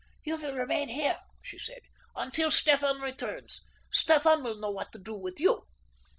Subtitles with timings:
[0.23, 1.81] "You will remain here," she said,
[2.15, 3.61] "until Stefan returns.
[3.91, 5.67] Stefan will know what to do with you."